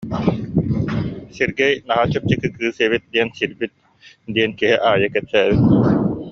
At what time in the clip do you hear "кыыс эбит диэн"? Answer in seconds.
2.55-3.29